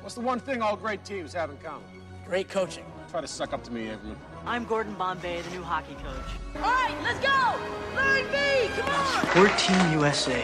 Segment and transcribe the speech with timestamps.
[0.00, 1.84] What's the one thing all great teams have in common?
[2.26, 2.84] Great coaching.
[3.10, 4.16] Try to suck up to me, Avery.
[4.46, 6.56] I'm Gordon Bombay, the new hockey coach.
[6.56, 7.54] All right, let's go!
[7.94, 9.26] Larry B, come on!
[9.36, 10.42] We're Team USA,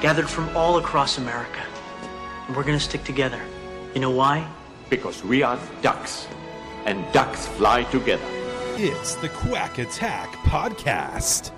[0.00, 1.60] gathered from all across America.
[2.46, 3.40] And we're gonna stick together.
[3.94, 4.46] You know why?
[4.90, 6.28] Because we are ducks,
[6.84, 8.24] and ducks fly together.
[8.76, 11.50] It's the Quack Attack Podcast.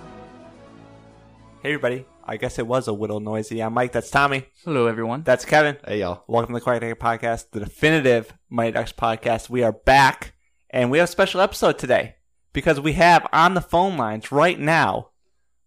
[1.62, 3.62] Hey everybody, I guess it was a little noisy.
[3.62, 4.48] I'm Mike, that's Tommy.
[4.64, 5.22] Hello, everyone.
[5.22, 5.76] That's Kevin.
[5.86, 6.24] Hey, y'all.
[6.26, 9.48] Welcome to the Quack Attack Podcast, the definitive Mighty Ducks podcast.
[9.48, 10.34] We are back,
[10.68, 12.16] and we have a special episode today
[12.52, 15.10] because we have on the phone lines right now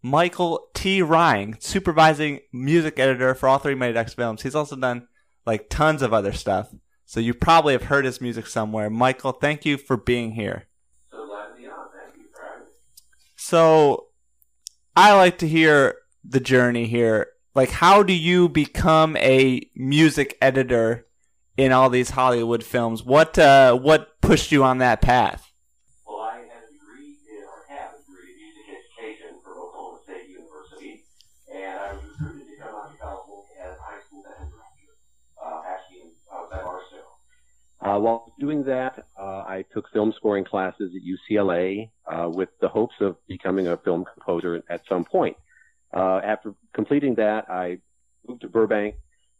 [0.02, 1.00] Michael T.
[1.00, 4.42] Ryan, supervising music editor for all three Mighty Ducks films.
[4.42, 5.08] He's also done
[5.46, 6.74] like tons of other stuff,
[7.06, 8.90] so you probably have heard his music somewhere.
[8.90, 10.66] Michael, thank you for being here.
[11.10, 11.86] So glad to be on.
[11.98, 12.72] Thank you for having me.
[13.36, 14.08] So,
[14.94, 17.28] I like to hear the journey here.
[17.54, 21.06] Like, how do you become a music editor
[21.56, 23.02] in all these Hollywood films?
[23.02, 25.52] What uh, what pushed you on that path?
[26.06, 27.16] Well, I had a degree
[27.68, 31.02] have a music education from Oklahoma State University,
[31.52, 34.94] and I was recruited to come out to California as a high school band director,
[35.44, 37.04] uh, actually outside Barstow.
[37.80, 42.68] Uh, while doing that, uh, I took film scoring classes at UCLA uh, with the
[42.68, 45.36] hopes of becoming a film composer at some point.
[45.92, 47.78] Uh, after completing that, I
[48.26, 48.94] moved to Burbank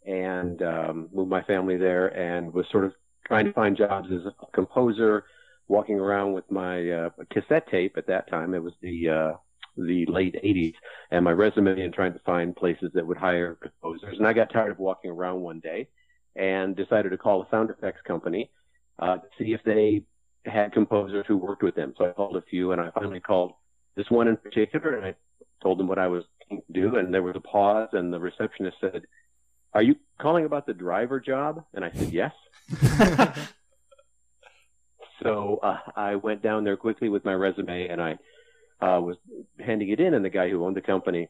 [0.06, 2.92] and um, moved my family there and was sort of
[3.26, 5.24] trying to find jobs as a composer,
[5.68, 8.54] walking around with my uh, cassette tape at that time.
[8.54, 9.32] It was the uh,
[9.76, 10.74] the late 80s
[11.10, 14.18] and my resume and trying to find places that would hire composers.
[14.18, 15.88] And I got tired of walking around one day
[16.36, 18.50] and decided to call a sound effects company
[18.98, 20.02] uh, to see if they
[20.44, 21.94] had composers who worked with them.
[21.96, 23.52] So I called a few and I finally called
[23.96, 25.14] this one in particular and I
[25.62, 26.96] told them what I was going to do.
[26.96, 29.02] And there was a pause and the receptionist said,
[29.72, 31.64] are you calling about the driver job?
[31.74, 32.32] And I said, yes.
[35.22, 38.18] so uh, I went down there quickly with my resume and I
[38.80, 39.16] uh, was
[39.58, 41.28] handing it in and the guy who owned the company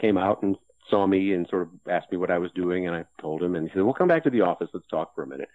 [0.00, 0.56] came out and
[0.90, 3.54] saw me and sort of asked me what I was doing and I told him
[3.54, 4.68] and he said, we'll come back to the office.
[4.72, 5.48] Let's talk for a minute.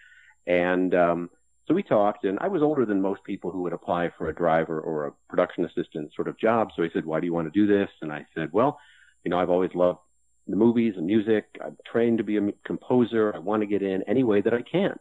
[0.47, 1.29] And, um,
[1.69, 4.33] so we talked and I was older than most people who would apply for a
[4.33, 6.69] driver or a production assistant sort of job.
[6.75, 7.89] So he said, why do you want to do this?
[8.01, 8.79] And I said, well,
[9.23, 9.99] you know, I've always loved
[10.47, 11.45] the movies and music.
[11.63, 13.31] I'm trained to be a composer.
[13.35, 14.97] I want to get in any way that I can.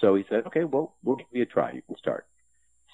[0.00, 1.70] So he said, okay, well, we'll give you a try.
[1.70, 2.26] You can start.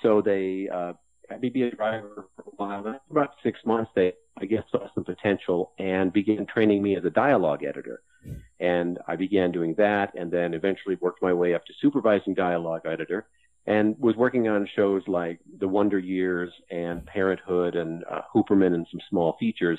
[0.02, 0.92] So they, uh,
[1.30, 2.88] had me be a driver for a while.
[2.88, 7.04] After about six months, they, I guess, saw some potential and began training me as
[7.04, 8.02] a dialogue editor.
[8.60, 12.82] And I began doing that and then eventually worked my way up to supervising dialogue
[12.84, 13.26] editor
[13.66, 18.86] and was working on shows like The Wonder Years and Parenthood and uh, Hooperman and
[18.90, 19.78] some small features.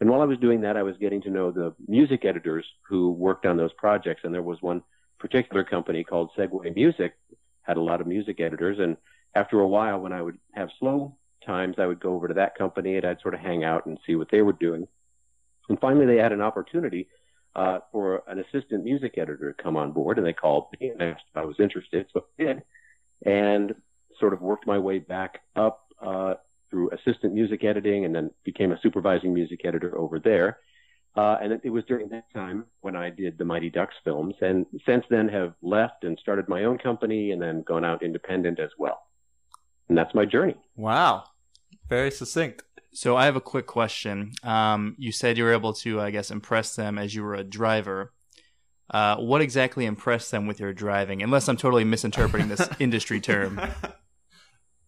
[0.00, 3.12] And while I was doing that, I was getting to know the music editors who
[3.12, 4.22] worked on those projects.
[4.24, 4.82] And there was one
[5.18, 7.14] particular company called Segue Music,
[7.62, 8.78] had a lot of music editors.
[8.78, 8.96] And
[9.34, 12.56] after a while, when I would have slow times, I would go over to that
[12.56, 14.86] company and I'd sort of hang out and see what they were doing.
[15.68, 17.08] And finally, they had an opportunity
[17.56, 21.02] uh, for an assistant music editor to come on board, and they called me and
[21.02, 22.62] asked if I was interested, so I did,
[23.24, 23.74] and
[24.20, 26.34] sort of worked my way back up uh,
[26.70, 30.58] through assistant music editing, and then became a supervising music editor over there.
[31.16, 34.66] Uh, and it was during that time when I did the Mighty Ducks films, and
[34.84, 38.70] since then have left and started my own company, and then gone out independent as
[38.78, 39.00] well.
[39.88, 40.56] And that's my journey.
[40.76, 41.24] Wow,
[41.88, 42.62] very succinct.
[42.92, 44.32] So I have a quick question.
[44.42, 47.44] Um, you said you were able to, I guess, impress them as you were a
[47.44, 48.12] driver.
[48.88, 51.22] Uh, what exactly impressed them with your driving?
[51.22, 53.60] Unless I'm totally misinterpreting this industry term.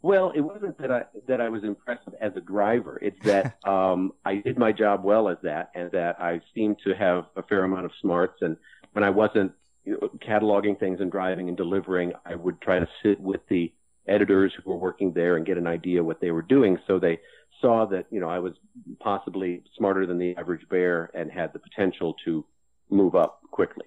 [0.00, 2.98] Well, it wasn't that I that I was impressive as a driver.
[3.02, 6.94] It's that um, I did my job well as that, and that I seemed to
[6.94, 8.40] have a fair amount of smarts.
[8.40, 8.56] And
[8.92, 9.52] when I wasn't
[9.84, 13.72] you know, cataloging things and driving and delivering, I would try to sit with the
[14.08, 17.20] editors who were working there and get an idea what they were doing, so they
[17.60, 18.54] saw that you know I was
[19.00, 22.44] possibly smarter than the average bear and had the potential to
[22.90, 23.84] move up quickly.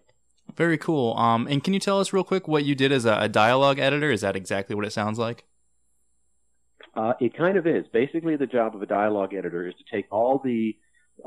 [0.56, 1.15] Very cool.
[1.18, 3.79] Um, and can you tell us real quick what you did as a, a dialogue
[3.79, 4.12] editor?
[4.12, 5.45] Is that exactly what it sounds like?
[6.94, 7.85] Uh, it kind of is.
[7.94, 10.75] Basically, the job of a dialogue editor is to take all the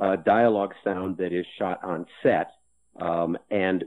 [0.01, 2.51] uh, dialogue sound that is shot on set
[3.01, 3.85] um, and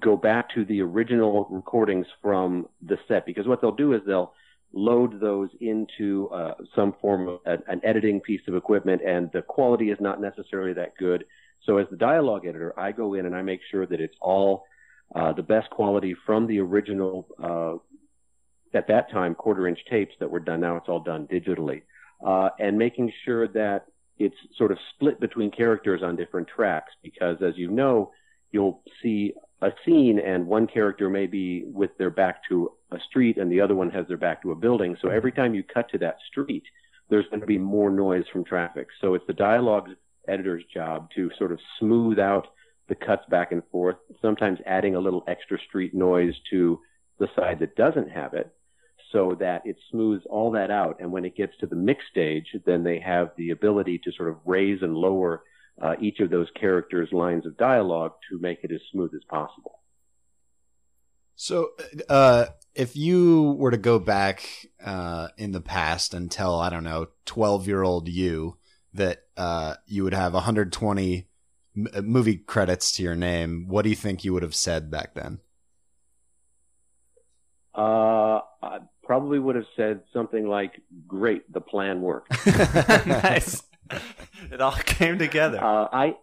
[0.00, 4.32] go back to the original recordings from the set because what they'll do is they'll
[4.72, 9.42] load those into uh, some form of an, an editing piece of equipment, and the
[9.42, 11.24] quality is not necessarily that good.
[11.66, 14.64] So as the dialogue editor, I go in and I make sure that it's all
[15.14, 17.74] uh, the best quality from the original, uh,
[18.76, 20.60] at that time, quarter inch tapes that were done.
[20.60, 21.82] Now it's all done digitally.
[22.24, 23.86] Uh, and making sure that
[24.18, 28.12] it's sort of split between characters on different tracks because as you know,
[28.52, 33.38] you'll see a scene and one character may be with their back to a street
[33.38, 34.96] and the other one has their back to a building.
[35.00, 36.64] So every time you cut to that street,
[37.08, 38.88] there's going to be more noise from traffic.
[39.00, 39.88] So it's the dialogue
[40.28, 42.48] editor's job to sort of smooth out
[42.88, 46.80] the cuts back and forth, sometimes adding a little extra street noise to
[47.18, 48.52] the side that doesn't have it
[49.12, 50.96] so that it smooths all that out.
[51.00, 54.30] And when it gets to the mix stage, then they have the ability to sort
[54.30, 55.42] of raise and lower
[55.80, 59.80] uh, each of those characters' lines of dialogue to make it as smooth as possible.
[61.34, 61.70] So,
[62.08, 64.48] uh, if you were to go back
[64.84, 68.58] uh, in the past and tell, I don't know, 12 year old you
[68.94, 71.26] that uh, you would have 120
[71.76, 74.90] m- uh, movie credits to your name, what do you think you would have said
[74.90, 75.40] back then?
[77.74, 80.72] Uh, I probably would have said something like,
[81.06, 82.30] "Great, the plan worked."
[83.06, 83.62] nice.
[84.50, 85.62] It all came together.
[85.62, 86.16] Uh, I,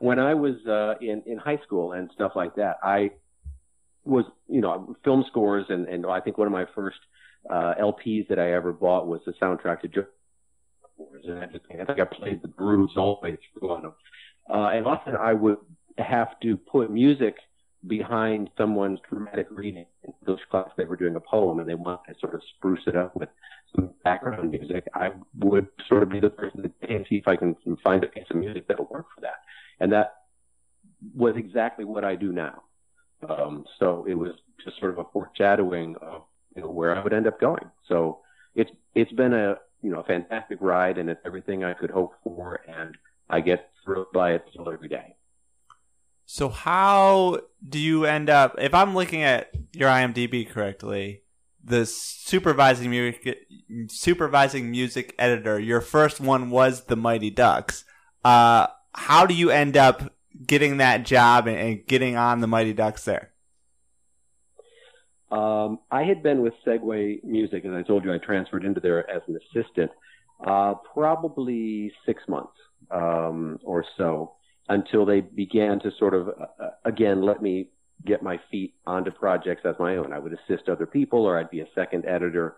[0.00, 3.10] when I was uh, in in high school and stuff like that, I
[4.04, 6.98] was you know film scores and and I think one of my first
[7.48, 10.06] uh, LPs that I ever bought was the soundtrack to.
[11.24, 13.94] And I, I think I played the grooves all the way through on them.
[14.48, 15.58] Uh, and often I would
[15.98, 17.36] have to put music
[17.86, 19.86] behind someone's dramatic reading.
[20.04, 22.82] In those class, they were doing a poem and they wanted to sort of spruce
[22.86, 23.28] it up with
[23.74, 24.86] some background music.
[24.94, 28.26] I would sort of be the person to see if I can find a piece
[28.30, 29.40] of music that'll work for that.
[29.80, 30.14] And that
[31.14, 32.62] was exactly what I do now.
[33.28, 34.32] Um, so it was
[34.64, 36.22] just sort of a foreshadowing of
[36.56, 37.64] you know where I would end up going.
[37.88, 38.20] So
[38.54, 42.14] it's it's been a you know a fantastic ride and it's everything I could hope
[42.22, 42.96] for and
[43.30, 45.16] I get thrilled by it still every day.
[46.26, 48.56] So how do you end up?
[48.58, 51.22] If I'm looking at your IMDb correctly,
[51.64, 53.46] the supervising music
[53.88, 57.84] supervising music editor, your first one was the Mighty Ducks.
[58.24, 60.12] Uh, how do you end up
[60.46, 63.30] getting that job and, and getting on the Mighty Ducks there?
[65.30, 69.08] Um, I had been with Segue Music, as I told you, I transferred into there
[69.10, 69.90] as an assistant,
[70.46, 72.52] uh, probably six months
[72.90, 74.34] um, or so
[74.68, 77.68] until they began to sort of, uh, again, let me
[78.04, 80.12] get my feet onto projects as my own.
[80.12, 82.56] I would assist other people or I'd be a second editor.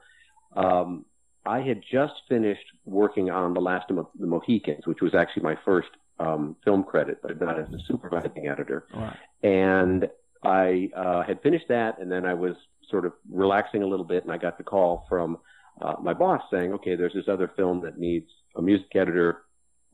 [0.57, 1.05] Um,
[1.47, 5.57] I had just finished working on The Last of the Mohicans, which was actually my
[5.65, 8.87] first um, film credit, but not as a supervising editor.
[8.95, 9.17] Right.
[9.43, 10.09] And
[10.43, 12.55] I uh, had finished that, and then I was
[12.91, 15.39] sort of relaxing a little bit, and I got the call from
[15.83, 19.43] uh, my boss saying, "Okay, there's this other film that needs a music editor.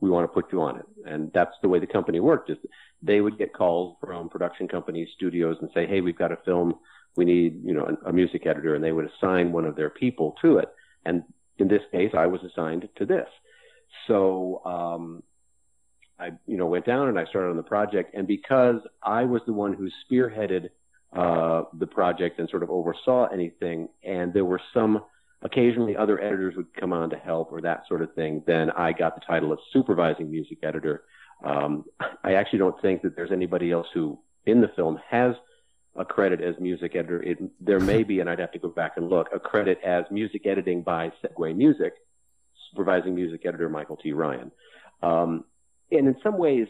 [0.01, 2.49] We want to put you on it." And that's the way the company worked.
[2.49, 2.57] Is
[3.01, 6.75] they would get calls from production companies, studios, and say, "Hey, we've got a film.
[7.15, 10.35] We need, you know, a, music editor," and they would assign one of their people
[10.41, 10.69] to it.
[11.05, 11.23] And
[11.57, 13.27] in this case, I was assigned to this.
[14.07, 15.23] So um,
[16.19, 18.13] I, you know, went down and I started on the project.
[18.13, 20.69] And because I was the one who spearheaded
[21.13, 25.03] uh, the project and sort of oversaw anything, and there were some
[25.41, 28.91] occasionally other editors would come on to help or that sort of thing, then I
[28.91, 31.03] got the title of supervising music editor.
[31.43, 31.85] Um,
[32.23, 35.35] I actually don't think that there's anybody else who in the film has
[35.95, 37.21] a credit as music editor.
[37.21, 40.05] It, there may be, and I'd have to go back and look, a credit as
[40.11, 41.93] music editing by Segue Music,
[42.71, 44.13] supervising music editor Michael T.
[44.13, 44.51] Ryan.
[45.01, 45.43] Um,
[45.91, 46.67] and in some ways,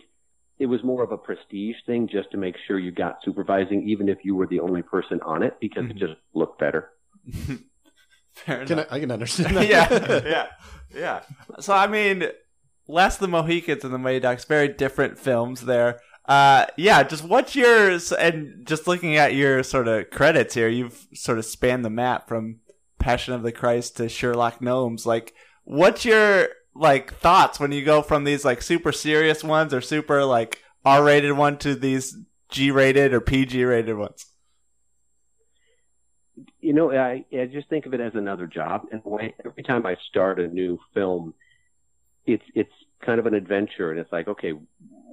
[0.57, 4.09] it was more of a prestige thing just to make sure you got supervising, even
[4.09, 5.97] if you were the only person on it, because mm-hmm.
[5.97, 6.89] it just looked better.
[8.33, 8.87] Fair can enough.
[8.91, 9.67] I, I, can understand that.
[9.69, 10.47] yeah, yeah,
[10.93, 11.21] yeah.
[11.59, 12.25] So I mean,
[12.87, 15.99] Last of the Mohicans and the Mighty Ducks, very different films there.
[16.25, 18.11] Uh, yeah, just what's yours?
[18.11, 22.27] And just looking at your sort of credits here, you've sort of spanned the map
[22.27, 22.59] from
[22.99, 25.05] Passion of the Christ to Sherlock Gnomes.
[25.05, 25.33] Like,
[25.63, 30.23] what's your like thoughts when you go from these like super serious ones or super
[30.23, 32.17] like R-rated one to these
[32.49, 34.25] G-rated or PG-rated ones?
[36.71, 38.83] You know, I, I just think of it as another job.
[38.93, 39.01] And
[39.45, 41.33] every time I start a new film,
[42.25, 42.71] it's it's
[43.05, 44.53] kind of an adventure, and it's like, okay,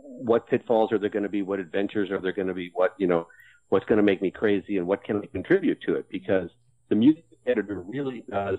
[0.04, 1.42] what pitfalls are there going to be?
[1.42, 2.70] What adventures are there going to be?
[2.74, 3.26] What you know,
[3.70, 6.08] what's going to make me crazy, and what can I contribute to it?
[6.08, 6.48] Because
[6.90, 8.58] the music editor really does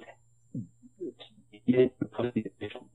[1.65, 2.85] get the official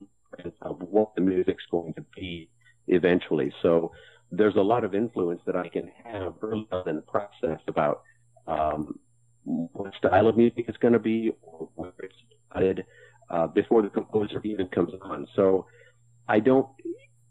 [0.61, 2.47] of what the music's going to be
[2.89, 3.51] eventually.
[3.63, 3.91] So
[4.31, 8.03] there's a lot of influence that I can have early on in the process about
[8.45, 8.99] um,
[9.45, 12.15] what style of music it's going to be or where it's
[12.49, 12.85] started
[13.29, 15.27] uh, before the composer even comes on.
[15.35, 15.67] So
[16.27, 16.67] I don't.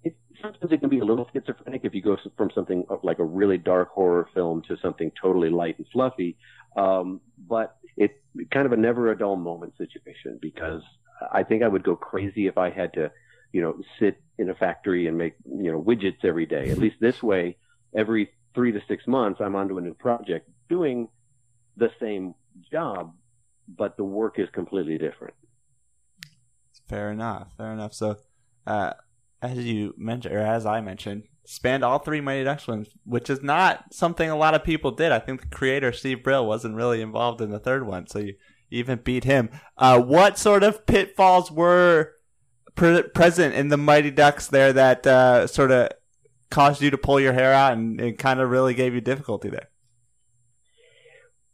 [0.02, 3.24] It, sometimes it can be a little schizophrenic if you go from something like a
[3.24, 6.36] really dark horror film to something totally light and fluffy.
[6.76, 8.14] Um, but it's
[8.50, 10.82] kind of a never a dull moment situation because
[11.32, 13.10] I think I would go crazy if I had to,
[13.52, 16.70] you know, sit in a factory and make, you know, widgets every day.
[16.70, 17.56] At least this way,
[17.94, 21.08] every three to six months, I'm onto a new project doing
[21.76, 22.34] the same
[22.70, 23.14] job,
[23.68, 25.34] but the work is completely different.
[26.88, 27.48] Fair enough.
[27.56, 27.94] Fair enough.
[27.94, 28.16] So,
[28.66, 28.92] uh,
[29.42, 33.42] as you mentioned, or as I mentioned, spanned all three Mighty Ducks ones, which is
[33.42, 35.12] not something a lot of people did.
[35.12, 38.34] I think the creator Steve Brill wasn't really involved in the third one, so you
[38.70, 39.50] even beat him.
[39.76, 42.12] Uh, what sort of pitfalls were
[42.74, 45.90] pre- present in the Mighty Ducks there that uh, sort of
[46.50, 49.48] caused you to pull your hair out and, and kind of really gave you difficulty
[49.48, 49.68] there?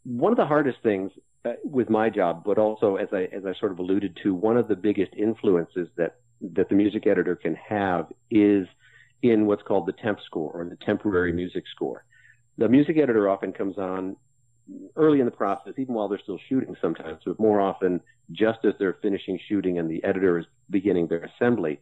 [0.04, 1.12] One of the hardest things
[1.44, 4.56] uh, with my job, but also as I as I sort of alluded to, one
[4.56, 6.16] of the biggest influences that
[6.54, 8.66] that the music editor can have is
[9.22, 12.04] in what's called the temp score or the temporary music score.
[12.56, 14.16] The music editor often comes on
[14.96, 18.00] early in the process, even while they're still shooting sometimes, but more often
[18.32, 21.80] just as they're finishing shooting and the editor is beginning their assembly.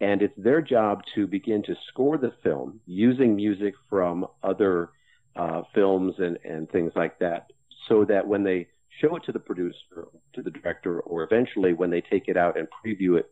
[0.00, 4.90] And it's their job to begin to score the film using music from other
[5.36, 7.52] uh, films and, and things like that,
[7.90, 8.68] so that when they
[9.00, 12.54] show it to the producer, to the director, or eventually when they take it out
[12.58, 13.26] and preview it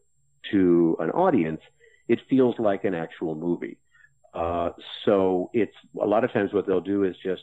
[0.51, 1.61] to an audience,
[2.09, 3.79] it feels like an actual movie.
[4.35, 4.71] Uh,
[5.05, 7.43] so it's a lot of times what they'll do is just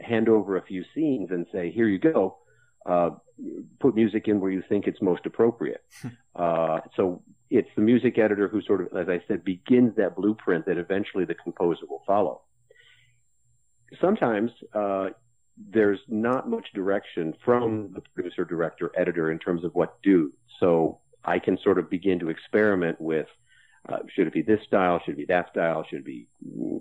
[0.00, 2.38] hand over a few scenes and say, here you go.
[2.86, 3.10] Uh,
[3.80, 5.82] put music in where you think it's most appropriate.
[6.36, 10.66] uh, so it's the music editor who sort of, as I said, begins that blueprint
[10.66, 12.42] that eventually the composer will follow.
[14.00, 15.08] Sometimes uh,
[15.56, 20.32] there's not much direction from the producer, director, editor in terms of what to do.
[20.60, 23.28] So I can sort of begin to experiment with
[23.88, 25.00] uh, should it be this style?
[25.04, 25.84] Should it be that style?
[25.88, 26.26] Should it be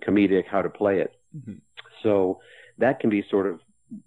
[0.08, 0.46] comedic?
[0.50, 1.14] How to play it?
[1.36, 1.56] Mm-hmm.
[2.02, 2.40] So
[2.78, 3.60] that can be sort of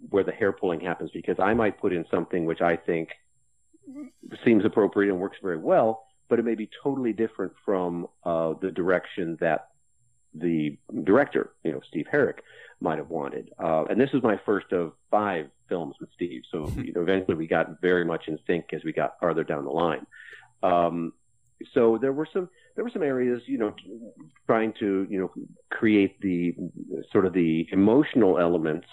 [0.08, 3.10] where the hair pulling happens because I might put in something which I think
[4.44, 8.70] seems appropriate and works very well, but it may be totally different from uh, the
[8.70, 9.68] direction that
[10.34, 12.38] the director, you know, Steve Herek,
[12.80, 13.50] might have wanted.
[13.58, 17.36] Uh, and this was my first of five films with Steve, so you know, eventually
[17.36, 20.06] we got very much in sync as we got farther down the line.
[20.62, 21.12] Um,
[21.72, 23.74] so there were some there were some areas, you know,
[24.46, 25.32] trying to you know
[25.70, 26.54] create the
[27.12, 28.86] sort of the emotional elements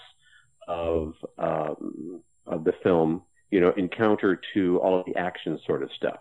[0.66, 5.90] of um, of the film, you know, encounter to all of the action sort of
[5.96, 6.18] stuff.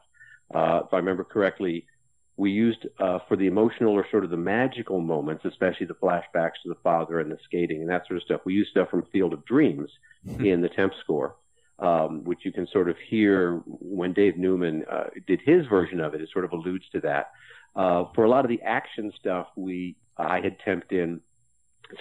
[0.53, 1.88] Uh, if I remember correctly,
[2.35, 6.61] we used uh, for the emotional or sort of the magical moments, especially the flashbacks
[6.63, 8.41] to the father and the skating and that sort of stuff.
[8.43, 9.89] We used stuff from Field of Dreams
[10.25, 10.43] mm-hmm.
[10.43, 11.35] in the temp score,
[11.79, 16.15] um, which you can sort of hear when Dave Newman uh, did his version of
[16.15, 16.21] it.
[16.21, 17.31] It sort of alludes to that.
[17.75, 21.21] Uh, for a lot of the action stuff, we I had temped in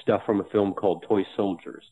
[0.01, 1.85] stuff from a film called Toy Soldiers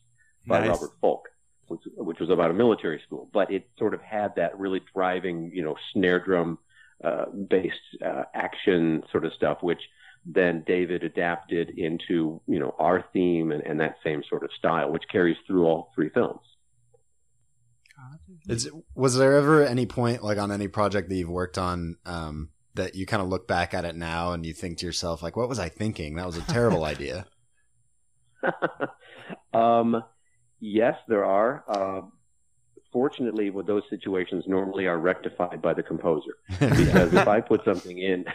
[0.47, 0.69] by nice.
[0.69, 1.29] Robert Folk,
[1.67, 5.51] which, which was about a military school, but it sort of had that really driving,
[5.53, 6.57] you know, snare drum
[7.03, 9.81] uh, based uh, action sort of stuff, which
[10.25, 14.91] then David adapted into you know our theme and, and that same sort of style,
[14.91, 16.41] which carries through all three films.
[18.47, 22.49] Is, was there ever any point, like on any project that you've worked on, um,
[22.73, 25.35] that you kind of look back at it now and you think to yourself, like,
[25.35, 26.15] what was I thinking?
[26.15, 27.25] That was a terrible idea.
[29.53, 30.03] um,
[30.59, 31.63] yes, there are.
[31.67, 32.01] Uh,
[32.91, 36.37] fortunately, with those situations, normally are rectified by the composer.
[36.59, 38.25] Because if I put something in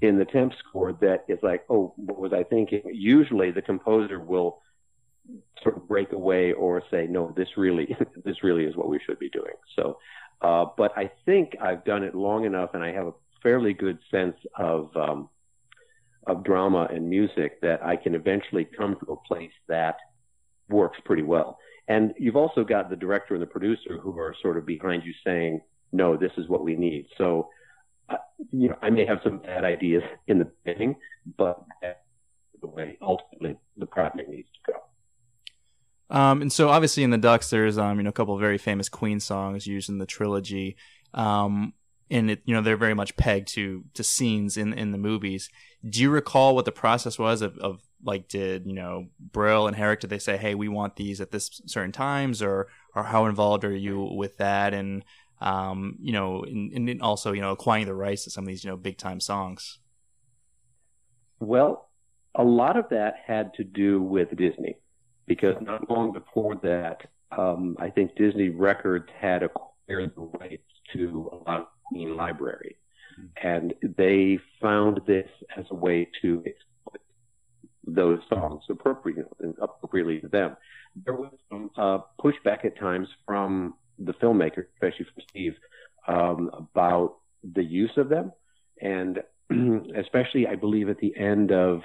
[0.00, 2.82] in the temp score that is like, oh, what was I thinking?
[2.92, 4.60] Usually, the composer will
[5.62, 9.18] sort of break away or say, no, this really, this really is what we should
[9.18, 9.54] be doing.
[9.76, 9.98] So,
[10.40, 13.12] uh, but I think I've done it long enough, and I have a
[13.42, 15.28] fairly good sense of um,
[16.26, 19.96] of drama and music that I can eventually come to a place that
[20.68, 21.58] works pretty well.
[21.88, 25.12] And you've also got the director and the producer who are sort of behind you
[25.24, 25.60] saying,
[25.92, 27.06] no, this is what we need.
[27.18, 27.48] So,
[28.08, 28.16] uh,
[28.52, 30.96] you know, I may have some bad ideas in the beginning,
[31.36, 31.98] but that's
[32.60, 34.78] the way ultimately the project needs to go.
[36.16, 38.58] Um, and so obviously in the Ducks, there's, um, you know, a couple of very
[38.58, 40.76] famous Queen songs used in the trilogy.
[41.14, 41.72] Um,
[42.10, 45.48] and it, you know, they're very much pegged to, to scenes in, in the movies.
[45.88, 49.76] Do you recall what the process was of, of like did you know Brill and
[49.76, 53.26] Herek did they say hey we want these at this certain times or or how
[53.26, 54.74] involved are you with that?
[54.74, 55.04] And
[55.40, 58.64] um, you know and, and also you know acquiring the rights to some of these
[58.64, 59.78] you know big time songs.
[61.40, 61.88] Well
[62.34, 64.76] a lot of that had to do with Disney,
[65.26, 67.02] because not long before that,
[67.36, 70.62] um, I think Disney Records had acquired the rights
[70.94, 72.76] to a lot of Queen library,
[73.42, 76.42] and they found this as a way to
[77.86, 79.24] those songs appropriately,
[79.60, 80.56] appropriately to them.
[81.04, 85.54] There was some uh, pushback at times from the filmmaker, especially from Steve,
[86.06, 88.32] um, about the use of them,
[88.80, 89.22] and
[89.96, 91.82] especially I believe at the end of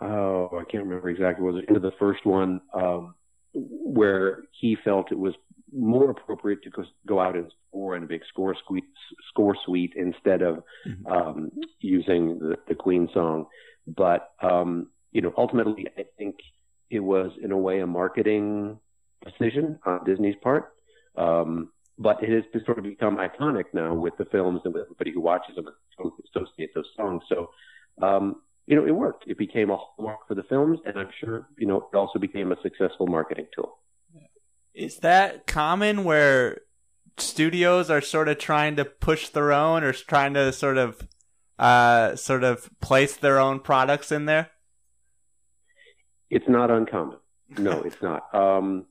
[0.00, 3.14] oh I can't remember exactly was it into the first one um,
[3.54, 5.34] where he felt it was
[5.72, 6.70] more appropriate to
[7.06, 8.84] go out and score in a big score suite,
[9.28, 11.06] score suite instead of mm-hmm.
[11.06, 13.46] um, using the, the Queen song.
[13.86, 16.36] But um, you know, ultimately, I think
[16.90, 18.78] it was in a way a marketing
[19.24, 20.72] decision on Disney's part.
[21.16, 25.12] Um, but it has sort of become iconic now with the films and with everybody
[25.12, 25.68] who watches them
[26.34, 27.22] associate those songs.
[27.28, 27.50] So,
[28.02, 28.36] um,
[28.66, 29.24] you know, it worked.
[29.28, 32.50] It became a hallmark for the films, and I'm sure, you know, it also became
[32.50, 33.78] a successful marketing tool.
[34.74, 36.62] Is that common where
[37.16, 41.06] studios are sort of trying to push their own or trying to sort of
[41.58, 44.50] uh, sort of place their own products in there?
[46.30, 47.18] It's not uncommon.
[47.58, 48.34] No, it's not.
[48.34, 48.86] Um,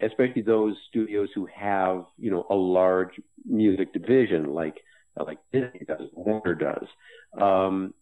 [0.00, 4.80] especially those studios who have, you know, a large music division like
[5.16, 6.88] like Disney does, Warner does.
[7.40, 7.94] Um,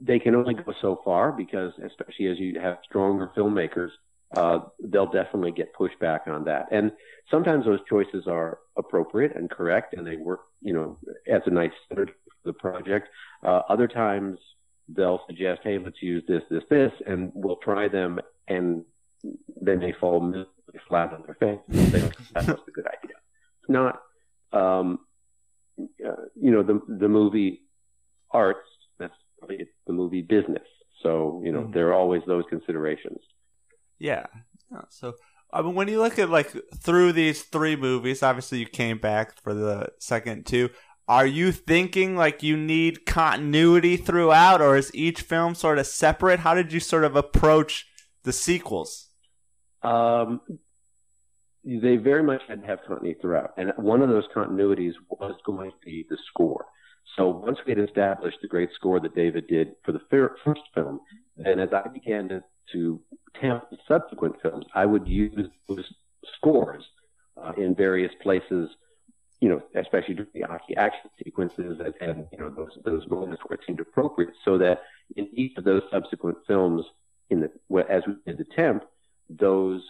[0.00, 3.90] they can only go so far because, especially as you have stronger filmmakers,
[4.36, 6.66] uh, they'll definitely get pushback on that.
[6.70, 6.92] And
[7.30, 11.72] sometimes those choices are appropriate and correct, and they work, you know, as a nice
[11.88, 12.12] center for
[12.44, 13.08] the project.
[13.42, 14.38] Uh, other times
[14.88, 18.84] they'll suggest, hey, let's use this, this, this, and we'll try them, and
[19.60, 20.20] they may fall
[20.88, 21.60] flat on their face.
[21.68, 23.16] They that was a good idea.
[23.60, 24.00] It's not,
[24.52, 25.00] um,
[25.80, 27.62] uh, you know, the the movie
[28.30, 28.66] arts.
[28.98, 29.14] That's
[29.48, 30.66] it's the movie business.
[31.02, 31.74] So you know, mm.
[31.74, 33.20] there are always those considerations.
[34.02, 34.26] Yeah.
[34.88, 35.14] So
[35.52, 39.40] I mean, when you look at like through these three movies, obviously you came back
[39.40, 40.70] for the second two.
[41.06, 46.40] Are you thinking like you need continuity throughout, or is each film sort of separate?
[46.40, 47.86] How did you sort of approach
[48.24, 49.10] the sequels?
[49.82, 50.40] Um,
[51.64, 53.50] they very much had to have continuity throughout.
[53.56, 56.64] And one of those continuities was going to be the score.
[57.16, 60.00] So once we had established the great score that David did for the
[60.44, 61.00] first film,
[61.36, 63.00] then as I began to, to
[63.40, 65.92] temp the subsequent films, I would use those
[66.36, 66.84] scores
[67.36, 68.70] uh, in various places,
[69.40, 73.58] you know, especially during the action sequences and, and, you know, those, those moments where
[73.58, 74.82] it seemed appropriate so that
[75.16, 76.84] in each of those subsequent films,
[77.30, 78.84] in the, as we did the temp,
[79.28, 79.82] those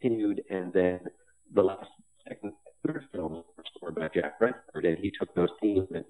[0.00, 1.00] continued, and then
[1.54, 1.90] the last,
[2.26, 2.52] second,
[2.86, 6.04] third film were scored by Jack Redford, and he took those themes and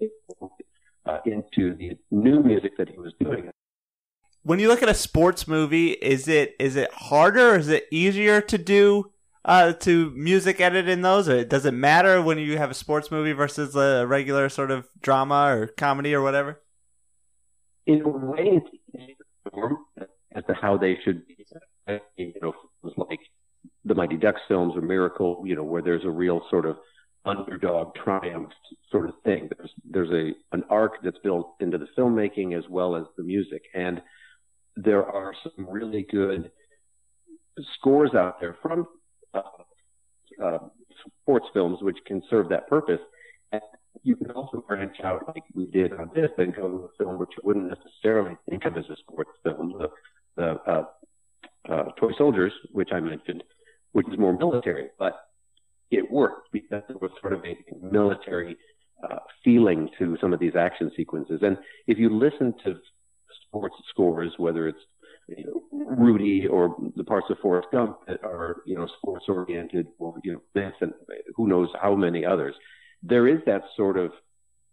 [1.05, 3.49] uh, into the new music that he was doing.
[4.43, 7.85] When you look at a sports movie, is it is it harder or is it
[7.91, 9.11] easier to do
[9.43, 11.27] uh, to music edit in those?
[11.27, 14.87] Or does it matter when you have a sports movie versus a regular sort of
[15.01, 16.61] drama or comedy or whatever?
[17.85, 18.61] In a way,
[18.93, 19.19] it's
[20.33, 21.35] as to how they should be.
[22.17, 22.53] You know,
[22.97, 23.19] like
[23.87, 26.77] the Mighty Ducks films or Miracle, you know, where there's a real sort of
[27.25, 28.49] underdog triumph
[28.91, 29.49] sort of thing.
[29.57, 33.63] There's there's a an arc that's built into the filmmaking as well as the music,
[33.73, 34.01] and
[34.75, 36.51] there are some really good
[37.77, 38.87] scores out there from
[39.33, 39.41] uh,
[40.43, 40.59] uh,
[41.21, 42.99] sports films which can serve that purpose.
[43.51, 43.61] And
[44.03, 47.17] you can also branch out like we did on this and go to a film
[47.17, 49.89] which you wouldn't necessarily think of as a sports film, the,
[50.35, 50.83] the uh,
[51.69, 53.43] uh, Toy Soldiers, which I mentioned,
[53.91, 55.13] which is more military, but
[55.91, 58.57] it worked because there was sort of a military
[59.03, 61.39] uh, feeling to some of these action sequences.
[61.43, 62.75] And if you listen to
[63.47, 64.79] sports scores, whether it's
[65.27, 69.87] you know, Rudy or the parts of Forrest Gump that are you know sports oriented,
[69.99, 70.93] or you know this and
[71.35, 72.55] who knows how many others,
[73.03, 74.11] there is that sort of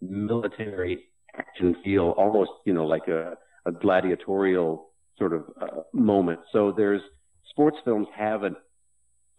[0.00, 1.04] military
[1.36, 6.40] action feel, almost you know like a, a gladiatorial sort of uh, moment.
[6.52, 7.02] So there's
[7.50, 8.56] sports films have an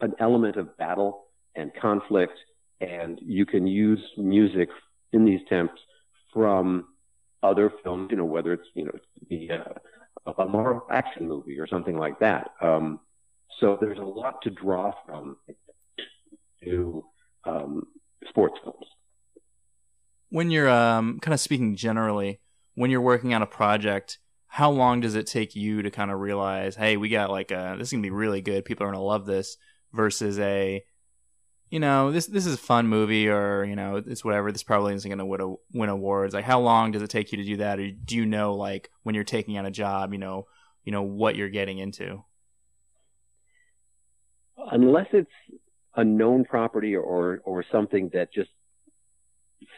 [0.01, 2.37] an element of battle and conflict,
[2.81, 4.69] and you can use music
[5.13, 5.73] in these temps
[6.33, 6.85] from
[7.41, 8.91] other films, you know, whether it's, you know,
[9.29, 12.51] the, uh, a more action movie or something like that.
[12.61, 12.99] Um,
[13.59, 15.37] so there's a lot to draw from
[16.63, 17.05] to
[17.45, 17.87] um,
[18.27, 18.85] sports films.
[20.29, 22.41] When you're um, kind of speaking generally,
[22.73, 26.19] when you're working on a project, how long does it take you to kind of
[26.19, 28.65] realize, hey, we got like a, this is gonna be really good.
[28.65, 29.57] People are gonna love this
[29.95, 30.83] versus a
[31.71, 34.51] you know, this this is a fun movie, or you know, it's whatever.
[34.51, 36.33] This probably isn't going to win awards.
[36.33, 38.91] Like, how long does it take you to do that, or do you know, like,
[39.03, 40.47] when you're taking on a job, you know,
[40.83, 42.23] you know what you're getting into?
[44.71, 45.31] Unless it's
[45.95, 48.51] a known property or or something that just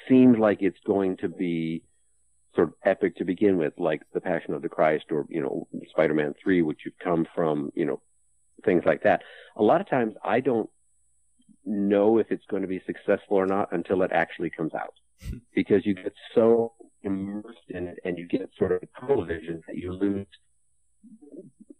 [0.09, 1.83] seems like it's going to be
[2.55, 5.67] sort of epic to begin with, like The Passion of the Christ or, you know,
[5.91, 8.01] Spider-Man 3, which you've come from, you know,
[8.65, 9.21] things like that.
[9.55, 10.69] A lot of times I don't
[11.65, 14.93] know if it's going to be successful or not until it actually comes out
[15.55, 19.61] because you get so immersed in it and you get sort of a tunnel vision
[19.67, 20.27] that you lose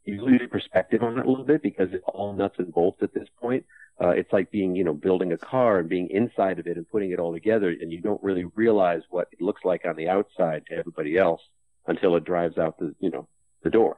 [0.08, 3.14] you lose perspective on it a little bit because it's all nuts and bolts at
[3.14, 3.66] this point.
[4.02, 6.88] Uh, it's like being, you know, building a car and being inside of it and
[6.90, 10.08] putting it all together, and you don't really realize what it looks like on the
[10.08, 11.42] outside to everybody else
[11.88, 13.28] until it drives out the, you know,
[13.64, 13.98] the door.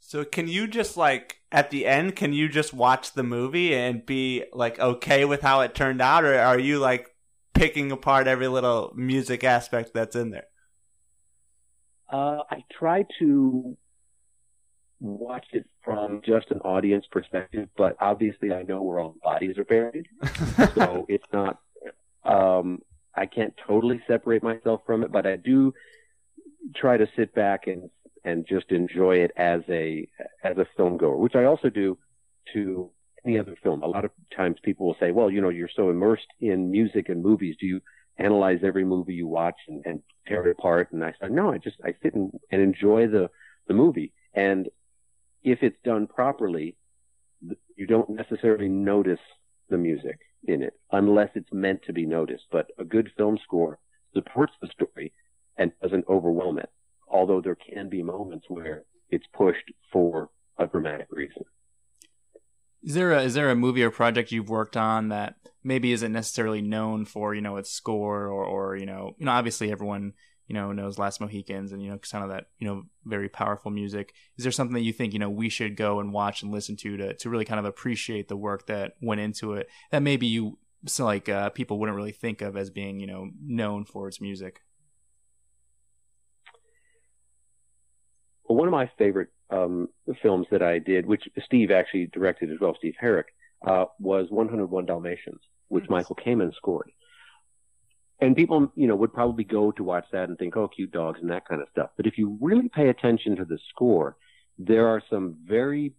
[0.00, 4.04] So can you just like at the end, can you just watch the movie and
[4.04, 7.14] be like okay with how it turned out, or are you like
[7.54, 10.46] picking apart every little music aspect that's in there?
[12.10, 13.76] Uh, I try to
[15.00, 19.58] watch it from just an audience perspective, but obviously I know where all the bodies
[19.58, 20.08] are buried,
[20.74, 21.58] so it's not.
[22.24, 22.82] Um,
[23.14, 25.72] I can't totally separate myself from it, but I do
[26.76, 27.90] try to sit back and
[28.24, 30.08] and just enjoy it as a
[30.42, 31.98] as a film goer, which I also do
[32.54, 32.90] to
[33.24, 33.82] any other film.
[33.82, 37.08] A lot of times people will say, "Well, you know, you're so immersed in music
[37.08, 37.56] and movies.
[37.60, 37.80] Do you
[38.16, 41.58] analyze every movie you watch and, and tear it apart?" And I said, "No, I
[41.58, 43.30] just I sit and, and enjoy the
[43.66, 44.68] the movie." And
[45.42, 46.76] if it's done properly,
[47.76, 49.20] you don't necessarily notice
[49.68, 52.44] the music in it unless it's meant to be noticed.
[52.50, 53.78] But a good film score
[54.14, 55.12] supports the story
[55.56, 56.70] and doesn't overwhelm it.
[57.10, 61.44] Although there can be moments where it's pushed for a dramatic reason.
[62.82, 66.12] Is there a, is there a movie or project you've worked on that maybe isn't
[66.12, 70.12] necessarily known for you know its score or or you know you know obviously everyone
[70.46, 73.70] you know knows Last Mohicans and you know kind of that you know very powerful
[73.70, 74.14] music.
[74.36, 76.76] Is there something that you think you know we should go and watch and listen
[76.76, 80.26] to to to really kind of appreciate the work that went into it that maybe
[80.26, 84.08] you so like uh, people wouldn't really think of as being you know known for
[84.08, 84.62] its music?
[88.48, 89.88] Well, one of my favorite um,
[90.22, 93.24] films that I did, which Steve actually directed as well, Steve Herek,
[93.66, 95.90] uh, was 101 Dalmatians, which nice.
[95.90, 96.90] Michael Kamen scored
[98.20, 101.20] and people, you know, would probably go to watch that and think, oh, cute dogs
[101.20, 101.90] and that kind of stuff.
[101.96, 104.16] But if you really pay attention to the score,
[104.58, 105.92] there are some very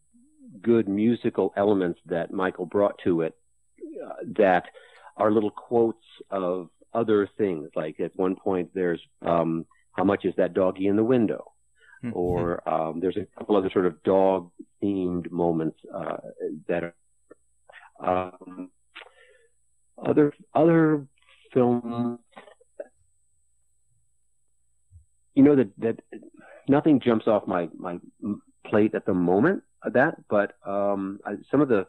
[0.61, 3.35] good musical elements that Michael brought to it
[4.05, 4.65] uh, that
[5.15, 7.69] are little quotes of other things.
[7.75, 11.51] Like at one point, there's, um, how much is that doggy in the window?
[12.03, 12.17] Mm-hmm.
[12.17, 16.17] Or um, there's a couple other sort of dog themed moments uh,
[16.67, 16.93] that
[17.99, 18.69] are um,
[20.03, 21.05] other other
[21.53, 22.19] film
[25.35, 25.99] you know that that
[26.67, 27.99] nothing jumps off my my
[28.65, 31.87] plate at the moment of that but um I, some of the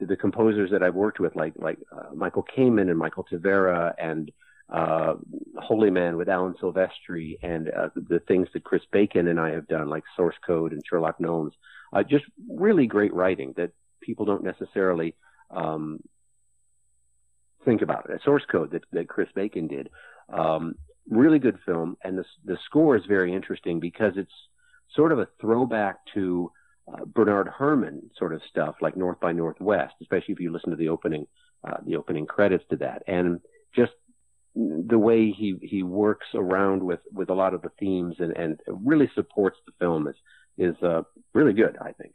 [0.00, 4.30] the composers that I've worked with like like uh, Michael Kamen and Michael Tavera and
[4.70, 5.14] uh,
[5.56, 9.66] Holy Man with Alan Silvestri and uh, the, things that Chris Bacon and I have
[9.66, 11.54] done, like Source Code and Sherlock Gnomes,
[11.92, 15.14] uh, just really great writing that people don't necessarily
[15.50, 16.00] um,
[17.64, 18.20] think about it.
[18.20, 19.88] A source code that, that Chris Bacon did.
[20.30, 20.74] Um,
[21.08, 24.32] really good film, and the the score is very interesting because it's
[24.94, 26.52] sort of a throwback to
[26.92, 30.76] uh, Bernard Herrmann sort of stuff, like North by Northwest, especially if you listen to
[30.76, 31.26] the opening
[31.66, 33.40] uh, the opening credits to that, and
[33.74, 33.92] just
[34.58, 38.58] the way he he works around with with a lot of the themes and and
[38.66, 40.16] really supports the film is
[40.58, 42.14] is uh, really good, I think.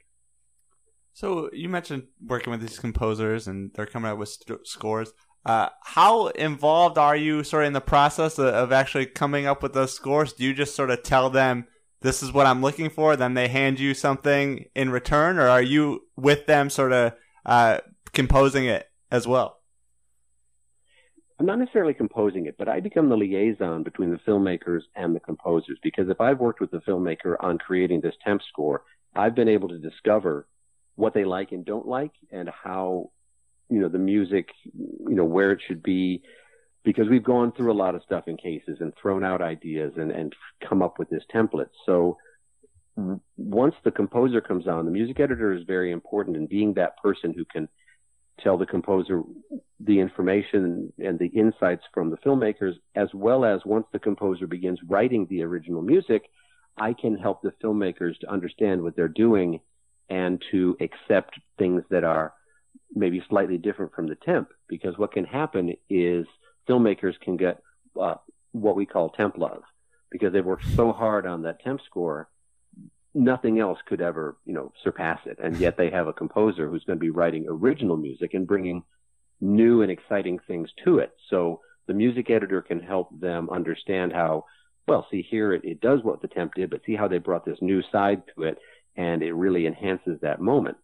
[1.13, 5.13] So you mentioned working with these composers and they're coming out with st- scores.
[5.45, 9.61] Uh, how involved are you sort of in the process of, of, actually coming up
[9.61, 10.33] with those scores?
[10.33, 11.67] Do you just sort of tell them
[12.01, 15.61] this is what I'm looking for, then they hand you something in return, or are
[15.61, 17.13] you with them sort of
[17.45, 17.79] uh,
[18.13, 19.59] composing it as well?
[21.43, 25.19] I'm not necessarily composing it, but I become the liaison between the filmmakers and the
[25.19, 29.49] composers because if I've worked with the filmmaker on creating this temp score, I've been
[29.49, 30.47] able to discover
[30.95, 33.11] what they like and don't like and how
[33.69, 36.21] you know the music you know where it should be
[36.85, 40.11] because we've gone through a lot of stuff in cases and thrown out ideas and
[40.11, 40.33] and
[40.65, 41.71] come up with this template.
[41.85, 42.15] So
[43.35, 47.33] once the composer comes on the music editor is very important in being that person
[47.35, 47.67] who can
[48.39, 49.21] tell the composer
[49.79, 54.79] the information and the insights from the filmmakers as well as once the composer begins
[54.87, 56.23] writing the original music
[56.77, 59.59] i can help the filmmakers to understand what they're doing
[60.09, 62.33] and to accept things that are
[62.93, 64.49] maybe slightly different from the temp.
[64.67, 66.25] Because what can happen is
[66.69, 67.59] filmmakers can get
[67.99, 68.15] uh,
[68.51, 69.63] what we call temp love
[70.11, 72.29] because they've worked so hard on that temp score
[73.13, 75.39] nothing else could ever you know surpass it.
[75.41, 78.83] And yet they have a composer who's going to be writing original music and bringing
[79.41, 81.11] new and exciting things to it.
[81.29, 84.45] So the music editor can help them understand how
[84.87, 87.45] well see here it, it does what the temp did but see how they brought
[87.45, 88.57] this new side to it
[88.95, 90.77] and it really enhances that moment.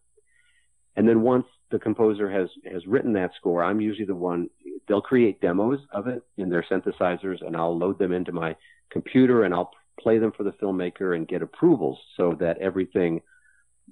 [0.96, 4.48] And then once the composer has has written that score i'm usually the one
[4.88, 8.54] they'll create demos of it in their synthesizers and i'll load them into my
[8.90, 13.20] computer and i'll play them for the filmmaker and get approvals so that everything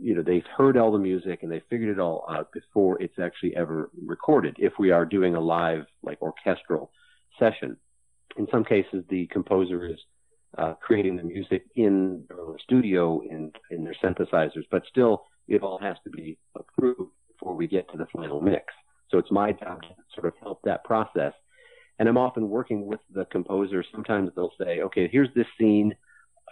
[0.01, 3.19] you know they've heard all the music and they figured it all out before it's
[3.19, 6.91] actually ever recorded if we are doing a live like orchestral
[7.39, 7.77] session.
[8.37, 9.99] In some cases the composer is
[10.57, 15.79] uh, creating the music in the studio in in their synthesizers but still it all
[15.79, 18.65] has to be approved before we get to the final mix.
[19.11, 21.33] So it's my job to sort of help that process
[21.99, 23.85] and I'm often working with the composer.
[23.93, 25.95] Sometimes they'll say, okay, here's this scene.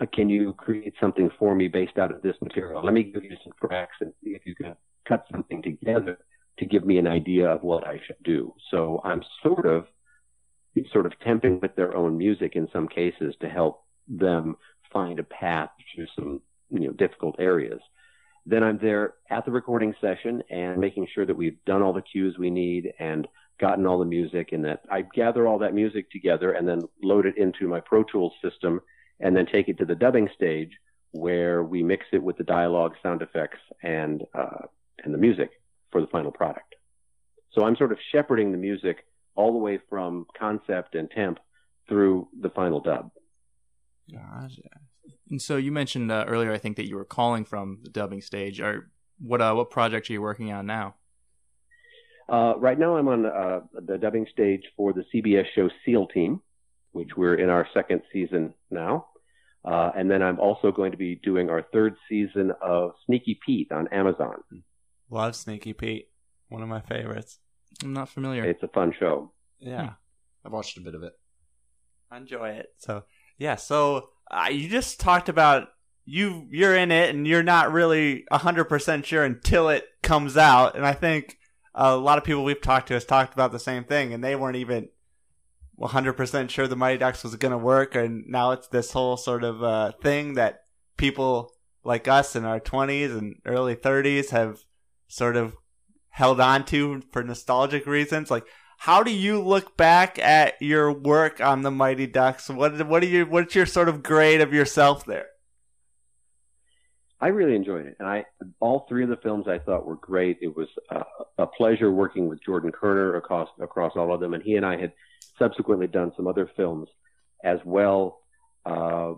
[0.01, 2.85] Uh, can you create something for me based out of this material?
[2.85, 6.19] Let me give you some tracks and see if you can cut something together
[6.59, 8.55] to give me an idea of what I should do.
[8.71, 9.87] So I'm sort of
[10.93, 14.57] sort of temping with their own music in some cases to help them
[14.93, 17.81] find a path through some you know difficult areas.
[18.45, 22.03] Then I'm there at the recording session and making sure that we've done all the
[22.03, 23.27] cues we need and
[23.59, 27.27] gotten all the music and that I gather all that music together and then load
[27.27, 28.81] it into my Pro Tools system
[29.21, 30.71] and then take it to the dubbing stage
[31.13, 34.67] where we mix it with the dialogue, sound effects, and uh,
[35.05, 35.51] and the music
[35.91, 36.75] for the final product.
[37.53, 41.39] So I'm sort of shepherding the music all the way from concept and temp
[41.89, 43.11] through the final dub.
[44.13, 44.63] Gotcha.
[45.31, 48.21] And so you mentioned uh, earlier, I think that you were calling from the dubbing
[48.21, 48.61] stage.
[48.61, 50.95] Or what uh, what project are you working on now?
[52.29, 56.41] Uh, right now, I'm on uh, the dubbing stage for the CBS show SEAL Team,
[56.93, 59.07] which we're in our second season now.
[59.65, 63.71] Uh, and then I'm also going to be doing our third season of Sneaky Pete
[63.73, 64.37] on Amazon.
[65.11, 66.09] Love Sneaky Pete,
[66.49, 67.39] one of my favorites.
[67.83, 68.45] I'm not familiar.
[68.45, 69.33] It's a fun show.
[69.59, 69.95] Yeah,
[70.45, 71.13] I've watched a bit of it.
[72.11, 72.69] I enjoy it.
[72.79, 73.05] So
[73.39, 75.69] yeah, so uh, you just talked about
[76.05, 80.77] you you're in it and you're not really hundred percent sure until it comes out,
[80.77, 81.39] and I think
[81.77, 84.35] a lot of people we've talked to has talked about the same thing, and they
[84.35, 84.89] weren't even
[85.79, 89.45] 100% sure the Mighty Ducks was going to work, and now it's this whole sort
[89.45, 90.63] of uh, thing that
[90.97, 91.53] people
[91.85, 94.65] like us in our 20s and early 30s have
[95.07, 95.55] sort of
[96.09, 98.31] held on to for nostalgic reasons.
[98.31, 98.47] Like,
[98.79, 102.49] how do you look back at your work on the Mighty Ducks?
[102.49, 105.27] What what do you what's your sort of grade of yourself there?
[107.21, 108.27] I really enjoyed it, and I
[108.61, 110.39] all three of the films I thought were great.
[110.43, 111.03] It was uh,
[111.39, 114.79] a pleasure working with Jordan Kerner across across all of them, and he and I
[114.79, 114.93] had
[115.39, 116.89] subsequently done some other films
[117.43, 118.21] as well.
[118.67, 119.15] Uh,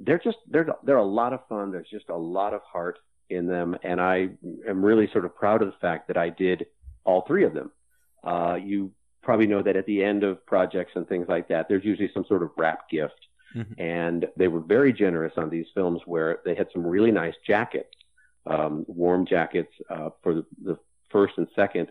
[0.00, 1.70] they're just they're they're a lot of fun.
[1.70, 2.98] There's just a lot of heart
[3.28, 4.30] in them, and I
[4.66, 6.66] am really sort of proud of the fact that I did
[7.04, 7.72] all three of them.
[8.24, 11.84] Uh, you probably know that at the end of projects and things like that, there's
[11.84, 13.80] usually some sort of wrap gift Mm-hmm.
[13.80, 17.94] And they were very generous on these films where they had some really nice jackets,
[18.46, 20.78] um, warm jackets uh, for the, the
[21.10, 21.88] first and second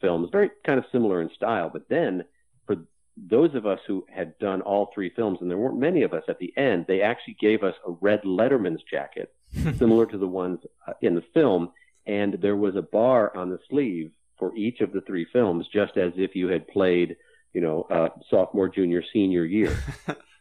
[0.00, 1.70] films, very kind of similar in style.
[1.72, 2.24] But then
[2.66, 2.76] for
[3.16, 6.24] those of us who had done all three films, and there weren't many of us
[6.28, 9.32] at the end, they actually gave us a red Letterman's jacket,
[9.78, 11.70] similar to the ones uh, in the film.
[12.06, 15.96] And there was a bar on the sleeve for each of the three films, just
[15.96, 17.16] as if you had played,
[17.52, 19.76] you know, uh, sophomore, junior, senior year.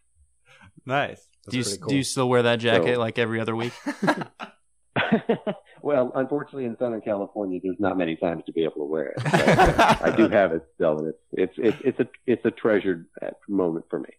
[0.85, 1.27] Nice.
[1.49, 1.89] do you cool.
[1.89, 3.73] do you still wear that jacket so, like every other week?
[5.81, 9.21] well, unfortunately, in Southern California, there's not many times to be able to wear it.
[9.25, 13.29] I do have it still, and it's it's it's it's a it's a treasured uh,
[13.47, 14.09] moment for me.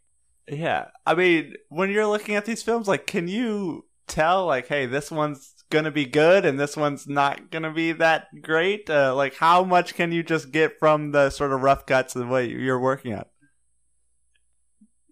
[0.49, 4.87] Yeah, I mean, when you're looking at these films, like, can you tell, like, hey,
[4.87, 8.91] this one's gonna be good and this one's not gonna be that great?
[8.91, 12.29] Uh, like, how much can you just get from the sort of rough cuts of
[12.29, 13.25] what you're working on?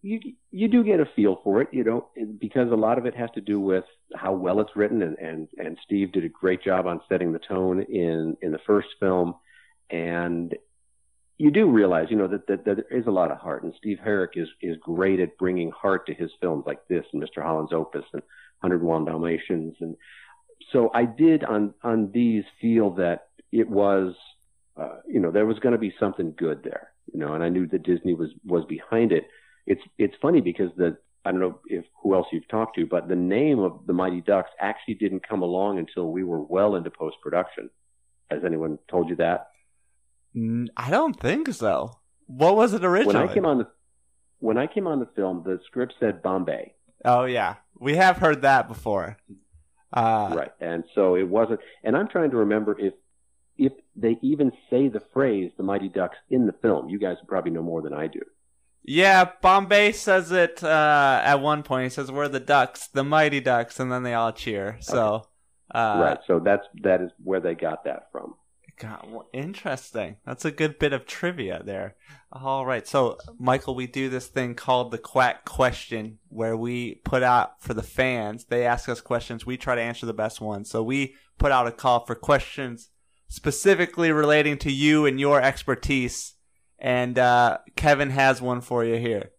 [0.02, 0.18] You
[0.50, 2.08] you do get a feel for it, you know,
[2.38, 3.84] because a lot of it has to do with
[4.14, 7.38] how well it's written, and and and Steve did a great job on setting the
[7.38, 9.34] tone in in the first film,
[9.90, 10.54] and
[11.36, 13.72] you do realize, you know, that, that, that there is a lot of heart, and
[13.78, 17.42] Steve Herek is is great at bringing heart to his films like this and Mr.
[17.42, 18.22] Holland's Opus and
[18.60, 19.96] 101 Dalmatians, and
[20.72, 24.14] so I did on on these feel that it was,
[24.76, 27.48] uh, you know, there was going to be something good there, you know, and I
[27.48, 29.26] knew that Disney was was behind it
[29.66, 33.08] it's it's funny because the I don't know if who else you've talked to, but
[33.08, 36.90] the name of the Mighty Ducks actually didn't come along until we were well into
[36.90, 37.70] post production.
[38.30, 39.48] Has anyone told you that?
[40.76, 41.98] I don't think so.
[42.26, 43.16] What was it originally?
[43.16, 43.68] When I came on the
[44.38, 46.74] when I came on the film, the script said Bombay.
[47.04, 49.16] Oh yeah, we have heard that before.
[49.92, 51.60] Uh, right, and so it wasn't.
[51.82, 52.94] And I'm trying to remember if
[53.58, 56.88] if they even say the phrase "the Mighty Ducks" in the film.
[56.88, 58.20] You guys probably know more than I do.
[58.92, 61.84] Yeah, Bombay says it uh, at one point.
[61.84, 64.78] He says, "We're the Ducks, the Mighty Ducks," and then they all cheer.
[64.80, 65.26] So,
[65.72, 66.18] uh, right.
[66.26, 68.34] So that's that is where they got that from.
[68.80, 70.16] God, well, interesting.
[70.26, 71.94] That's a good bit of trivia there.
[72.32, 72.84] All right.
[72.84, 77.74] So, Michael, we do this thing called the Quack Question where we put out for
[77.74, 79.46] the fans, they ask us questions.
[79.46, 80.68] We try to answer the best ones.
[80.68, 82.90] So, we put out a call for questions
[83.28, 86.34] specifically relating to you and your expertise.
[86.80, 89.30] And uh, Kevin has one for you here.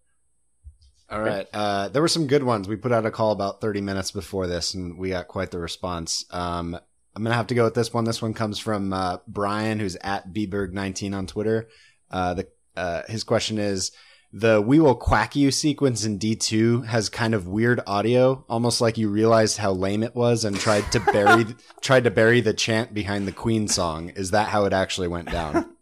[1.09, 1.47] All right.
[1.53, 2.69] Uh, there were some good ones.
[2.69, 5.59] We put out a call about 30 minutes before this, and we got quite the
[5.59, 6.25] response.
[6.31, 6.79] Um,
[7.13, 8.05] I'm gonna have to go with this one.
[8.05, 11.67] This one comes from uh, Brian, who's at bberg19 on Twitter.
[12.09, 13.91] Uh, the uh, his question is:
[14.31, 18.97] the "We Will Quack You" sequence in D2 has kind of weird audio, almost like
[18.97, 21.45] you realized how lame it was and tried to bury
[21.81, 24.09] tried to bury the chant behind the Queen song.
[24.09, 25.75] Is that how it actually went down?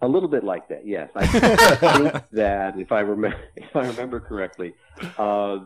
[0.00, 1.10] A little bit like that, yes.
[1.14, 1.26] I
[1.80, 4.74] think that if I remember if I remember correctly,
[5.18, 5.58] uh,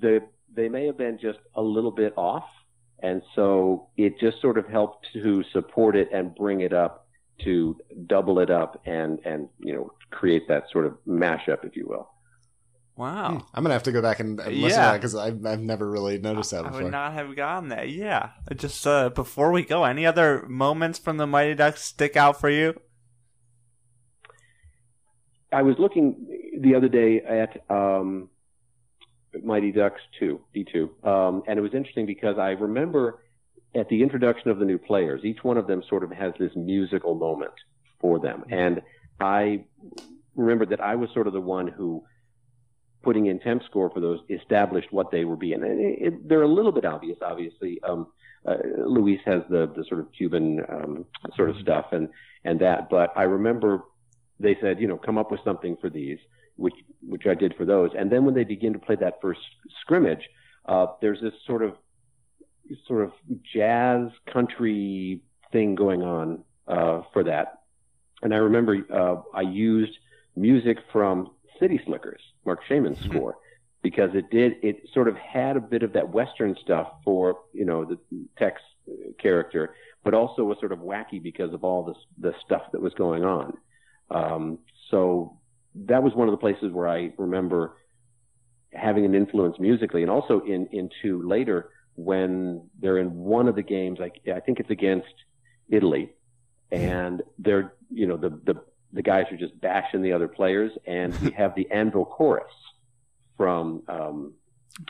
[0.00, 0.20] the
[0.54, 2.48] they may have been just a little bit off
[3.00, 7.06] and so it just sort of helped to support it and bring it up
[7.44, 11.86] to double it up and, and, you know, create that sort of mashup, if you
[11.86, 12.10] will.
[12.96, 13.28] Wow.
[13.28, 13.38] Hmm.
[13.54, 14.68] I'm going to have to go back and, and listen yeah.
[14.68, 16.80] to that because I've, I've never really noticed that before.
[16.80, 17.90] I would not have gotten that.
[17.90, 18.30] Yeah.
[18.56, 22.50] Just uh, before we go, any other moments from the Mighty Ducks stick out for
[22.50, 22.80] you?
[25.52, 26.26] I was looking
[26.60, 28.28] the other day at um,
[29.42, 31.06] Mighty Ducks 2, D2.
[31.06, 33.20] Um, and it was interesting because I remember
[33.74, 36.52] at the introduction of the new players, each one of them sort of has this
[36.56, 37.52] musical moment
[38.00, 38.44] for them.
[38.50, 38.82] And
[39.20, 39.64] I
[40.34, 42.04] remember that I was sort of the one who,
[43.02, 45.62] putting in temp score for those, established what they were being.
[45.62, 47.80] And it, it, they're a little bit obvious, obviously.
[47.82, 48.08] Um,
[48.46, 48.56] uh,
[48.86, 51.04] Luis has the, the sort of Cuban um,
[51.36, 52.08] sort of stuff and,
[52.44, 52.88] and that.
[52.88, 53.82] But I remember
[54.40, 56.18] they said, you know, come up with something for these
[56.58, 57.90] which which I did for those.
[57.96, 59.40] And then when they begin to play that first
[59.80, 60.28] scrimmage,
[60.66, 61.74] uh, there's this sort of
[62.86, 63.12] sort of
[63.54, 65.22] jazz country
[65.52, 67.60] thing going on uh, for that.
[68.22, 69.96] And I remember uh, I used
[70.36, 73.12] music from City Slickers, Marc Shaiman's mm-hmm.
[73.12, 73.36] score,
[73.82, 77.64] because it did it sort of had a bit of that western stuff for you
[77.64, 77.98] know the
[78.36, 78.60] Tex
[79.18, 82.92] character, but also was sort of wacky because of all this the stuff that was
[82.94, 83.56] going on.
[84.10, 84.58] Um,
[84.90, 85.38] so
[85.86, 87.76] that was one of the places where I remember
[88.72, 93.62] having an influence musically, and also in into later when they're in one of the
[93.62, 93.98] games.
[94.00, 95.14] I, I think it's against
[95.68, 96.12] Italy,
[96.70, 101.18] and they're you know the the the guys are just bashing the other players, and
[101.20, 102.52] we have the Anvil chorus
[103.36, 103.82] from.
[103.88, 104.34] Um,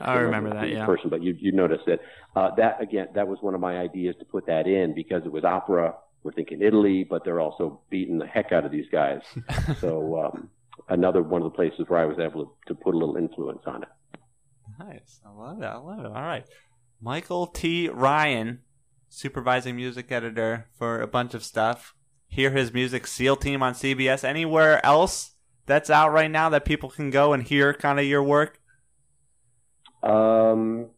[0.03, 0.85] I remember that, yeah.
[0.85, 2.01] Person, but you you notice it.
[2.37, 5.33] Uh, that again, that was one of my ideas to put that in because it
[5.33, 5.95] was opera.
[6.23, 9.23] We're thinking Italy, but they're also beating the heck out of these guys.
[9.81, 10.51] so um,
[10.89, 13.63] another one of the places where I was able to, to put a little influence
[13.67, 13.89] on it.
[14.79, 15.21] Nice.
[15.25, 15.67] I love it.
[15.67, 16.07] I love it.
[16.07, 16.45] All right.
[17.01, 17.89] Michael T.
[17.89, 18.61] Ryan,
[19.09, 21.95] supervising music editor for a bunch of stuff.
[22.27, 24.25] Hear his music, SEAL Team on CBS.
[24.25, 25.33] Anywhere else
[25.67, 28.61] that's out right now that people can go and hear kind of your work?
[30.03, 30.89] Um,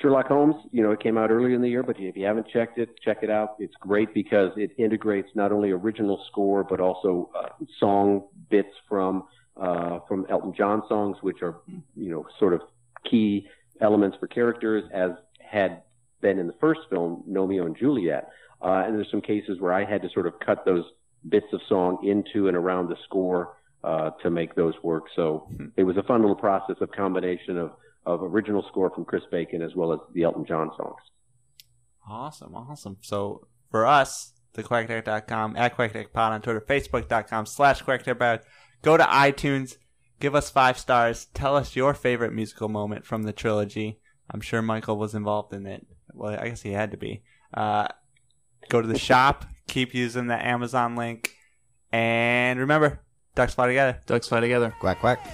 [0.00, 2.48] Sherlock Gnomes, you know, it came out earlier in the year, but if you haven't
[2.48, 3.54] checked it, check it out.
[3.58, 9.24] It's great because it integrates not only original score but also uh, song bits from
[9.56, 11.56] uh, from Elton John songs, which are
[11.96, 12.62] you know sort of
[13.08, 13.46] key
[13.80, 15.82] elements for characters, as had
[16.20, 18.30] been in the first film, Gnomeo and Juliet.
[18.60, 20.84] Uh, and there's some cases where I had to sort of cut those
[21.28, 25.04] bits of song into and around the score uh, to make those work.
[25.14, 25.66] So hmm.
[25.76, 27.72] it was a fun little process of combination of
[28.06, 31.00] of original score from Chris Bacon as well as the Elton John songs.
[32.08, 32.98] Awesome, awesome.
[33.00, 38.42] So for us, the quackattack.com, at quackattackpod on Twitter, facebook.com slash quackattackpod.
[38.82, 39.76] Go to iTunes,
[40.20, 44.00] give us five stars, tell us your favorite musical moment from the trilogy.
[44.30, 45.86] I'm sure Michael was involved in it.
[46.12, 47.22] Well, I guess he had to be.
[47.52, 47.88] Uh,
[48.68, 51.34] go to the shop, keep using the Amazon link,
[51.90, 53.00] and remember,
[53.34, 54.00] ducks fly together.
[54.06, 54.74] Ducks fly together.
[54.80, 55.26] Quack, quack.